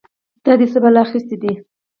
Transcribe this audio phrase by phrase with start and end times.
[0.45, 1.51] دا دې څه بلا اخيستې ده؟!